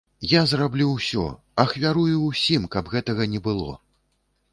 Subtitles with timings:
[0.29, 1.25] Я зраблю ўсё,
[1.63, 3.77] ахвярую ўсім, каб гэтага не было.